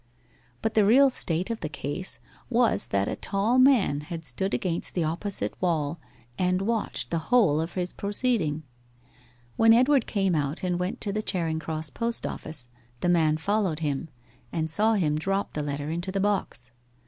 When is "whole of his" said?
7.29-7.93